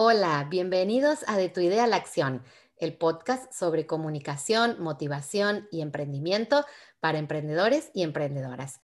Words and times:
Hola, 0.00 0.46
bienvenidos 0.48 1.24
a 1.26 1.36
De 1.36 1.48
tu 1.48 1.60
idea 1.60 1.82
a 1.82 1.86
la 1.88 1.96
acción, 1.96 2.44
el 2.76 2.92
podcast 2.92 3.52
sobre 3.52 3.84
comunicación, 3.84 4.76
motivación 4.78 5.66
y 5.72 5.80
emprendimiento 5.80 6.64
para 7.00 7.18
emprendedores 7.18 7.90
y 7.94 8.04
emprendedoras. 8.04 8.80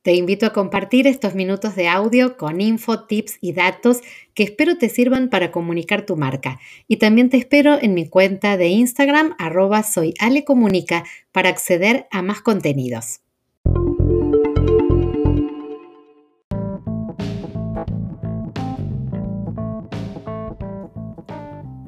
Te 0.00 0.14
invito 0.14 0.46
a 0.46 0.54
compartir 0.54 1.06
estos 1.06 1.34
minutos 1.34 1.76
de 1.76 1.88
audio 1.88 2.38
con 2.38 2.62
info, 2.62 3.04
tips 3.04 3.36
y 3.42 3.52
datos 3.52 4.00
que 4.32 4.44
espero 4.44 4.78
te 4.78 4.88
sirvan 4.88 5.28
para 5.28 5.52
comunicar 5.52 6.06
tu 6.06 6.16
marca. 6.16 6.58
Y 6.88 6.96
también 6.96 7.28
te 7.28 7.36
espero 7.36 7.76
en 7.78 7.92
mi 7.92 8.08
cuenta 8.08 8.56
de 8.56 8.68
Instagram, 8.68 9.34
arroba 9.38 9.84
para 11.32 11.50
acceder 11.50 12.08
a 12.10 12.22
más 12.22 12.40
contenidos. 12.40 13.20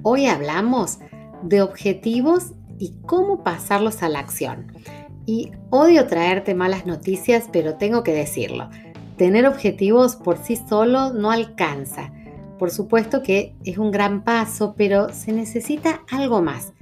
Hoy 0.05 0.27
hablamos 0.27 0.98
de 1.42 1.62
objetivos 1.62 2.55
y 2.79 2.95
cómo 3.06 3.45
pasarlos 3.45 4.02
a 4.02 4.09
la 4.09 4.19
acción. 4.19 4.73
Y 5.27 5.52
odio 5.70 6.09
traerte 6.09 6.55
malas 6.55 6.87
noticias, 6.87 7.48
pero 7.52 7.77
tengo 7.77 8.02
que 8.02 8.12
decirlo. 8.12 8.69
Tener 9.16 9.46
objetivos 9.46 10.16
por 10.16 10.38
sí 10.38 10.57
solo 10.69 11.12
no 11.12 11.30
alcanza. 11.30 12.12
Por 12.59 12.73
supuesto 12.73 13.23
que 13.23 13.55
es 13.65 13.79
un 13.79 13.93
gran 13.93 14.24
paso, 14.24 14.74
pero 14.77 15.10
se 15.10 15.33
necesita 15.33 16.02
algo 16.10 16.43
más. 16.43 16.73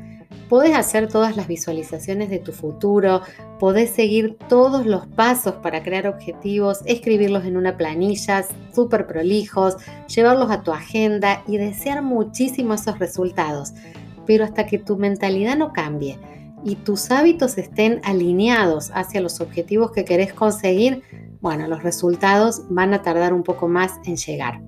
Podés 0.48 0.76
hacer 0.76 1.08
todas 1.08 1.36
las 1.36 1.46
visualizaciones 1.46 2.28
de 2.28 2.38
tu 2.40 2.52
futuro, 2.52 3.22
podés 3.58 3.90
seguir 3.90 4.36
todos 4.48 4.84
los 4.84 5.06
pasos 5.06 5.54
para 5.62 5.82
crear 5.82 6.06
objetivos, 6.06 6.80
escribirlos 6.86 7.44
en 7.44 7.56
una 7.56 7.76
planilla 7.76 8.44
súper 8.74 9.06
prolijos, 9.06 9.76
llevarlos 10.12 10.50
a 10.50 10.62
tu 10.62 10.72
agenda 10.72 11.42
y 11.46 11.56
desear 11.56 12.02
muchísimo 12.02 12.74
esos 12.74 12.98
resultados. 12.98 13.74
Pero 14.26 14.44
hasta 14.44 14.66
que 14.66 14.78
tu 14.78 14.96
mentalidad 14.96 15.56
no 15.56 15.72
cambie 15.72 16.18
y 16.64 16.74
tus 16.76 17.10
hábitos 17.10 17.58
estén 17.58 18.00
alineados 18.04 18.90
hacia 18.94 19.20
los 19.20 19.40
objetivos 19.40 19.92
que 19.92 20.04
querés 20.04 20.32
conseguir, 20.32 21.02
bueno, 21.40 21.66
los 21.68 21.82
resultados 21.82 22.62
van 22.68 22.92
a 22.92 23.02
tardar 23.02 23.32
un 23.32 23.42
poco 23.42 23.68
más 23.68 23.92
en 24.04 24.16
llegar. 24.16 24.60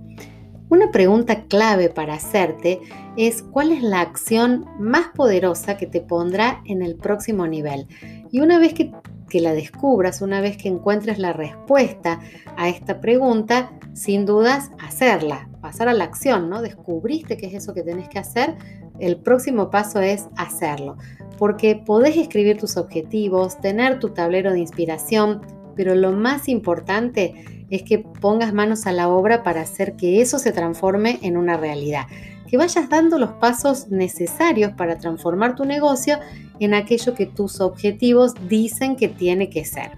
Una 0.73 0.91
pregunta 0.91 1.45
clave 1.49 1.91
para 1.91 2.15
hacerte 2.15 2.81
es 3.19 3.43
cuál 3.43 3.73
es 3.73 3.83
la 3.83 4.01
acción 4.01 4.65
más 4.79 5.09
poderosa 5.15 5.77
que 5.77 5.87
te 5.87 6.01
pondrá 6.01 6.63
en 6.65 6.81
el 6.81 6.95
próximo 6.97 7.47
nivel. 7.47 7.87
Y 8.31 8.41
una 8.41 8.59
vez 8.59 8.73
que, 8.73 8.91
la 9.39 9.53
descubras, 9.53 10.23
una 10.23 10.41
vez 10.41 10.57
que 10.57 10.71
encuentres 10.71 11.19
la 11.19 11.35
respuesta 11.35 12.21
a 12.57 12.71
esta 12.71 13.03
pregunta, 13.03 13.71
sin 13.93 14.25
dudas 14.25 14.71
hacerla, 14.83 15.51
pasar 15.61 15.89
a 15.89 15.93
la 15.93 16.05
acción, 16.05 16.49
¿no? 16.49 16.63
Descubriste 16.63 17.37
qué 17.37 17.49
es 17.49 17.53
eso 17.53 17.75
que 17.75 17.83
tenés 17.83 18.09
que 18.09 18.19
hacer, 18.19 18.55
el 18.99 19.19
próximo 19.19 19.69
paso 19.69 20.01
es 20.01 20.29
hacerlo, 20.39 20.97
porque 21.37 21.77
podés 21.77 22.17
escribir 22.17 22.57
tus 22.57 22.79
objetivos, 22.79 23.61
tener 23.61 23.99
tu 23.99 24.09
tablero 24.09 24.53
de 24.53 24.61
inspiración, 24.61 25.43
pero 25.77 25.95
lo 25.95 26.13
más 26.13 26.49
importante 26.49 27.62
es 27.73 27.83
que 27.83 27.99
pongas 27.99 28.53
manos 28.53 28.87
a 28.87 28.93
la 28.93 29.09
obra 29.09 29.43
para 29.43 29.63
hacer 29.63 29.97
que 29.97 30.21
eso 30.21 30.39
se 30.39 30.53
transforme 30.53 31.19
en 31.23 31.39
una 31.39 31.57
realidad, 31.57 32.05
que 32.47 32.59
vayas 32.59 32.91
dando 32.91 33.19
los 33.19 33.33
pasos 33.33 33.89
necesarios 33.89 34.73
para 34.73 34.99
transformar 34.99 35.55
tu 35.55 35.65
negocio 35.65 36.19
en 36.61 36.75
aquello 36.75 37.15
que 37.15 37.25
tus 37.25 37.63
objetivos 37.63 38.35
dicen 38.47 38.95
que 38.95 39.09
tiene 39.09 39.49
que 39.49 39.65
ser. 39.65 39.93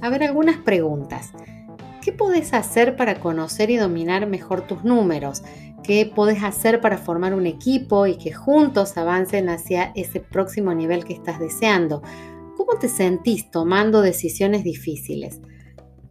A 0.00 0.08
ver, 0.08 0.24
algunas 0.24 0.56
preguntas. 0.56 1.30
¿Qué 2.02 2.10
podés 2.12 2.52
hacer 2.52 2.96
para 2.96 3.20
conocer 3.20 3.70
y 3.70 3.76
dominar 3.76 4.26
mejor 4.26 4.62
tus 4.62 4.82
números? 4.82 5.44
¿Qué 5.84 6.10
podés 6.12 6.42
hacer 6.42 6.80
para 6.80 6.98
formar 6.98 7.34
un 7.34 7.46
equipo 7.46 8.08
y 8.08 8.16
que 8.16 8.32
juntos 8.32 8.96
avancen 8.96 9.48
hacia 9.48 9.92
ese 9.94 10.18
próximo 10.18 10.74
nivel 10.74 11.04
que 11.04 11.12
estás 11.12 11.38
deseando? 11.38 12.02
¿Cómo 12.56 12.80
te 12.80 12.88
sentís 12.88 13.48
tomando 13.52 14.02
decisiones 14.02 14.64
difíciles? 14.64 15.40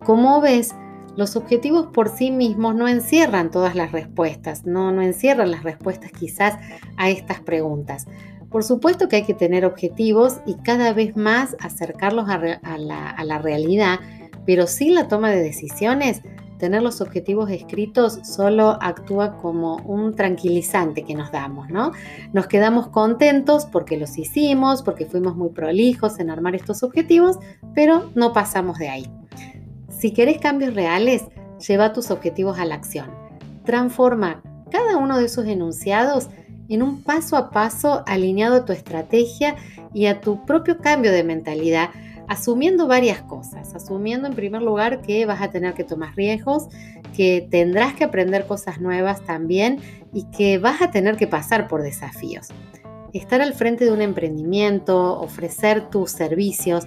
¿Cómo 0.06 0.40
ves, 0.40 0.74
los 1.16 1.36
objetivos 1.36 1.88
por 1.88 2.10
sí 2.10 2.32
mismos 2.32 2.76
no 2.76 2.88
encierran 2.88 3.52
todas 3.52 3.76
las 3.76 3.92
respuestas, 3.92 4.66
no, 4.66 4.92
no 4.92 5.02
encierran 5.02 5.52
las 5.52 5.64
respuestas 5.64 6.12
quizás 6.12 6.56
a 6.98 7.10
estas 7.10 7.40
preguntas. 7.40 8.08
Por 8.50 8.64
supuesto 8.64 9.10
que 9.10 9.18
hay 9.18 9.24
que 9.24 9.34
tener 9.34 9.66
objetivos 9.66 10.38
y 10.46 10.56
cada 10.56 10.94
vez 10.94 11.18
más 11.18 11.56
acercarlos 11.60 12.30
a, 12.30 12.78
la, 12.78 13.16
la 13.24 13.40
realidad, 13.40 14.00
pero 14.46 14.68
sin 14.68 14.96
la 14.96 15.08
toma 15.08 15.30
de 15.30 15.42
decisiones, 15.42 16.22
tener 16.58 16.82
los 16.82 17.02
objetivos 17.02 17.50
escritos 17.50 18.20
solo 18.24 18.78
actúa 18.82 19.38
como 19.38 19.78
un 19.78 20.16
tranquilizante 20.16 21.04
que 21.04 21.16
nos 21.16 21.32
damos, 21.32 21.70
¿no? 21.70 21.92
Nos 22.32 22.48
quedamos 22.48 22.88
contentos 22.88 23.66
porque 23.66 23.98
los 23.98 24.18
hicimos, 24.18 24.82
porque 24.82 25.06
fuimos 25.06 25.36
muy 25.36 25.50
prolijos 25.50 26.20
en 26.20 26.30
armar 26.30 26.56
estos 26.56 26.82
objetivos, 26.84 27.38
pero 27.74 28.10
no 28.16 28.32
pasamos 28.32 28.78
de 28.78 28.90
ahí. 28.90 29.12
Si 29.98 30.12
querés 30.12 30.40
cambios 30.40 30.74
reales, 30.74 31.24
lleva 31.66 31.94
tus 31.94 32.12
objetivos 32.12 32.60
a 32.60 32.66
la 32.66 32.76
acción. 32.76 33.10
Transforma 33.64 34.44
cada 34.70 34.98
uno 34.98 35.18
de 35.18 35.26
esos 35.26 35.46
enunciados 35.46 36.30
en 36.68 36.84
un 36.84 37.02
paso 37.02 37.38
a 37.38 37.50
paso 37.50 38.04
alineado 38.06 38.56
a 38.56 38.66
tu 38.66 38.74
estrategia 38.74 39.56
y 39.94 40.08
a 40.08 40.20
tu 40.20 40.46
propio 40.46 40.80
cambio 40.80 41.12
de 41.12 41.24
mentalidad, 41.24 41.92
asumiendo 42.28 42.88
varias 42.88 43.22
cosas. 43.22 43.74
Asumiendo 43.74 44.28
en 44.28 44.36
primer 44.36 44.62
lugar 44.62 45.02
que 45.02 45.26
vas 45.26 45.42
a 45.42 45.52
tener 45.52 45.74
que 45.74 45.84
tomar 45.84 46.14
riesgos, 46.16 46.68
que 47.16 47.48
tendrás 47.50 47.94
que 47.94 48.04
aprender 48.04 48.46
cosas 48.48 48.82
nuevas 48.82 49.22
también 49.22 49.80
y 50.14 50.26
que 50.26 50.58
vas 50.58 50.82
a 50.82 50.92
tener 50.92 51.16
que 51.16 51.28
pasar 51.28 51.68
por 51.68 51.82
desafíos. 51.82 52.50
Estar 53.14 53.42
al 53.42 53.54
frente 53.54 53.86
de 53.86 53.94
un 53.94 54.02
emprendimiento, 54.02 55.20
ofrecer 55.22 55.90
tus 55.90 56.12
servicios, 56.12 56.86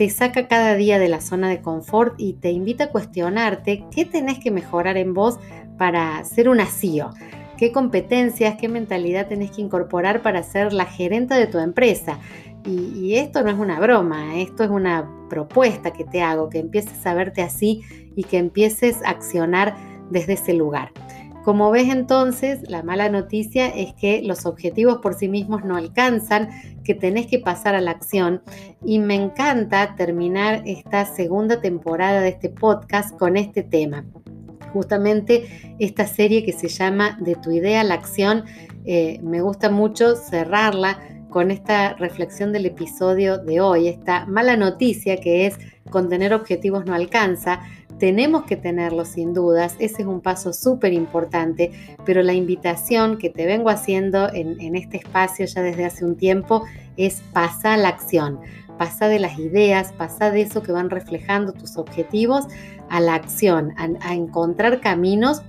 te 0.00 0.08
saca 0.08 0.48
cada 0.48 0.76
día 0.76 0.98
de 0.98 1.10
la 1.10 1.20
zona 1.20 1.50
de 1.50 1.60
confort 1.60 2.14
y 2.16 2.32
te 2.32 2.50
invita 2.50 2.84
a 2.84 2.88
cuestionarte 2.88 3.84
qué 3.94 4.06
tenés 4.06 4.38
que 4.38 4.50
mejorar 4.50 4.96
en 4.96 5.12
vos 5.12 5.38
para 5.76 6.24
ser 6.24 6.48
un 6.48 6.58
CEO, 6.64 7.10
qué 7.58 7.70
competencias, 7.70 8.56
qué 8.58 8.70
mentalidad 8.70 9.28
tenés 9.28 9.50
que 9.50 9.60
incorporar 9.60 10.22
para 10.22 10.42
ser 10.42 10.72
la 10.72 10.86
gerente 10.86 11.34
de 11.34 11.46
tu 11.46 11.58
empresa. 11.58 12.18
Y, 12.64 12.98
y, 12.98 13.16
esto 13.16 13.42
no 13.42 13.50
es 13.50 13.58
una 13.58 13.78
broma, 13.78 14.38
esto 14.38 14.64
es 14.64 14.70
una 14.70 15.06
propuesta 15.28 15.92
que 15.92 16.04
te 16.04 16.22
hago, 16.22 16.48
que 16.48 16.60
empieces 16.60 17.04
a 17.06 17.12
verte 17.12 17.42
así 17.42 17.82
y 18.16 18.24
que 18.24 18.38
empieces 18.38 19.02
a 19.04 19.10
accionar 19.10 19.76
desde 20.08 20.32
ese 20.32 20.54
lugar. 20.54 20.92
Como 21.44 21.70
ves 21.70 21.88
entonces, 21.88 22.60
la 22.68 22.82
mala 22.82 23.08
noticia 23.08 23.68
es 23.68 23.94
que 23.94 24.20
los 24.22 24.44
objetivos 24.44 24.98
por 24.98 25.14
sí 25.14 25.26
mismos 25.26 25.64
no 25.64 25.76
alcanzan, 25.76 26.50
que 26.84 26.94
tenés 26.94 27.26
que 27.28 27.38
pasar 27.38 27.74
a 27.74 27.80
la 27.80 27.92
acción 27.92 28.42
y 28.84 28.98
me 28.98 29.14
encanta 29.14 29.94
terminar 29.96 30.62
esta 30.66 31.06
segunda 31.06 31.62
temporada 31.62 32.20
de 32.20 32.28
este 32.28 32.50
podcast 32.50 33.16
con 33.16 33.38
este 33.38 33.62
tema. 33.62 34.04
Justamente 34.74 35.76
esta 35.78 36.06
serie 36.06 36.44
que 36.44 36.52
se 36.52 36.68
llama 36.68 37.16
De 37.20 37.34
tu 37.36 37.50
idea 37.50 37.80
a 37.80 37.84
la 37.84 37.94
acción, 37.94 38.44
eh, 38.84 39.18
me 39.22 39.40
gusta 39.40 39.70
mucho 39.70 40.16
cerrarla 40.16 41.00
con 41.30 41.50
esta 41.50 41.94
reflexión 41.94 42.52
del 42.52 42.66
episodio 42.66 43.38
de 43.38 43.60
hoy, 43.60 43.88
esta 43.88 44.26
mala 44.26 44.56
noticia 44.56 45.16
que 45.16 45.46
es 45.46 45.58
con 45.90 46.08
tener 46.08 46.34
objetivos 46.34 46.84
no 46.84 46.94
alcanza, 46.94 47.60
tenemos 48.00 48.44
que 48.44 48.56
tenerlo 48.56 49.04
sin 49.04 49.34
dudas, 49.34 49.76
ese 49.78 50.02
es 50.02 50.08
un 50.08 50.22
paso 50.22 50.54
súper 50.54 50.94
importante, 50.94 51.70
pero 52.06 52.22
la 52.22 52.32
invitación 52.32 53.18
que 53.18 53.28
te 53.28 53.44
vengo 53.44 53.68
haciendo 53.68 54.32
en, 54.32 54.74
este 54.74 54.96
espacio 54.96 55.44
ya 55.44 55.62
desde 55.62 55.84
hace 55.84 56.06
un 56.06 56.16
tiempo 56.16 56.64
es 56.96 57.20
pasar 57.34 57.74
a 57.74 57.76
la 57.76 57.88
acción, 57.88 58.40
pasa 58.78 59.06
de 59.08 59.18
las 59.18 59.38
ideas, 59.38 59.92
pasa 59.92 60.30
de 60.30 60.40
eso 60.40 60.62
que 60.62 60.72
van 60.72 60.88
reflejando 60.88 61.52
tus 61.52 61.76
objetivos 61.76 62.46
a 62.88 63.00
la 63.00 63.14
acción, 63.14 63.74
a 63.76 64.14
encontrar 64.14 64.80
caminos 64.80 65.42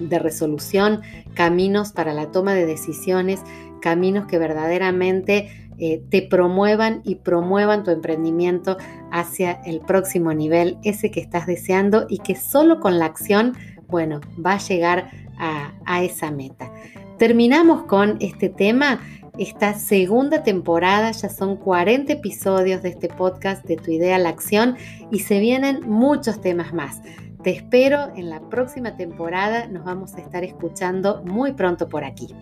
de 0.00 0.18
resolución, 0.18 1.00
caminos 1.34 1.92
para 1.92 2.12
la 2.12 2.32
toma 2.32 2.54
de 2.54 2.66
decisiones, 2.66 3.40
caminos 3.80 4.26
que 4.26 4.38
verdaderamente 4.38 5.63
eh, 5.78 6.02
te 6.10 6.22
promuevan 6.22 7.00
y 7.04 7.16
promuevan 7.16 7.84
tu 7.84 7.90
emprendimiento 7.90 8.76
hacia 9.10 9.52
el 9.64 9.80
próximo 9.80 10.32
nivel, 10.32 10.78
ese 10.84 11.10
que 11.10 11.20
estás 11.20 11.46
deseando 11.46 12.06
y 12.08 12.18
que 12.18 12.34
solo 12.34 12.80
con 12.80 12.98
la 12.98 13.06
acción, 13.06 13.54
bueno, 13.88 14.20
va 14.44 14.54
a 14.54 14.58
llegar 14.58 15.10
a, 15.38 15.72
a 15.84 16.02
esa 16.02 16.30
meta. 16.30 16.72
Terminamos 17.18 17.84
con 17.84 18.16
este 18.20 18.48
tema, 18.48 19.00
esta 19.38 19.74
segunda 19.74 20.42
temporada, 20.42 21.10
ya 21.10 21.28
son 21.28 21.56
40 21.56 22.12
episodios 22.12 22.82
de 22.82 22.90
este 22.90 23.08
podcast 23.08 23.64
de 23.64 23.76
Tu 23.76 23.92
idea 23.92 24.16
a 24.16 24.18
la 24.20 24.28
acción 24.28 24.76
y 25.10 25.20
se 25.20 25.38
vienen 25.40 25.80
muchos 25.88 26.40
temas 26.40 26.72
más. 26.72 27.00
Te 27.44 27.50
espero 27.50 28.10
en 28.16 28.30
la 28.30 28.40
próxima 28.48 28.96
temporada, 28.96 29.66
nos 29.66 29.84
vamos 29.84 30.14
a 30.14 30.20
estar 30.20 30.44
escuchando 30.44 31.22
muy 31.24 31.52
pronto 31.52 31.88
por 31.88 32.02
aquí. 32.02 32.34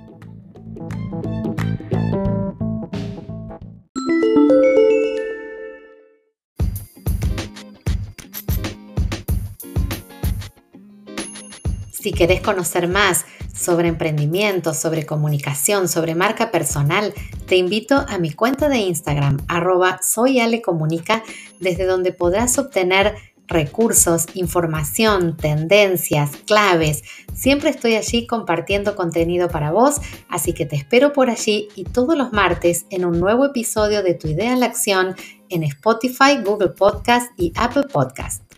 Si 12.02 12.10
querés 12.10 12.40
conocer 12.40 12.88
más 12.88 13.26
sobre 13.54 13.86
emprendimiento, 13.86 14.74
sobre 14.74 15.06
comunicación, 15.06 15.86
sobre 15.86 16.16
marca 16.16 16.50
personal, 16.50 17.14
te 17.46 17.54
invito 17.54 18.04
a 18.08 18.18
mi 18.18 18.32
cuenta 18.32 18.68
de 18.68 18.78
Instagram, 18.78 19.38
arroba 19.46 20.00
soyalecomunica, 20.02 21.22
desde 21.60 21.84
donde 21.84 22.12
podrás 22.12 22.58
obtener 22.58 23.14
recursos, 23.46 24.26
información, 24.34 25.36
tendencias, 25.36 26.32
claves. 26.44 27.04
Siempre 27.34 27.70
estoy 27.70 27.94
allí 27.94 28.26
compartiendo 28.26 28.96
contenido 28.96 29.48
para 29.48 29.70
vos, 29.70 30.00
así 30.28 30.54
que 30.54 30.66
te 30.66 30.74
espero 30.74 31.12
por 31.12 31.30
allí 31.30 31.68
y 31.76 31.84
todos 31.84 32.18
los 32.18 32.32
martes 32.32 32.84
en 32.90 33.04
un 33.04 33.20
nuevo 33.20 33.46
episodio 33.46 34.02
de 34.02 34.14
Tu 34.14 34.26
idea 34.26 34.52
en 34.52 34.58
la 34.58 34.66
acción 34.66 35.14
en 35.50 35.62
Spotify, 35.62 36.42
Google 36.44 36.70
Podcast 36.70 37.30
y 37.38 37.52
Apple 37.54 37.84
Podcast. 37.84 38.51